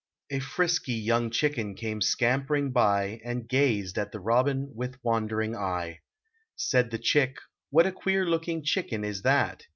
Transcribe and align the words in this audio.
A 0.31 0.39
frisky 0.39 0.95
young 0.95 1.29
chicken 1.29 1.75
came 1.75 2.01
scampering 2.01 2.71
by, 2.71 3.21
And 3.23 3.47
ga/ed 3.47 3.99
at 3.99 4.11
the 4.11 4.19
robin 4.19 4.71
with 4.73 4.97
wondering 5.03 5.55
eye. 5.55 5.99
Said 6.55 6.89
the 6.89 6.97
chick," 6.97 7.37
What 7.69 7.85
a 7.85 7.91
queer 7.91 8.25
looking 8.25 8.63
chicken 8.63 9.03
is 9.03 9.21
that? 9.21 9.67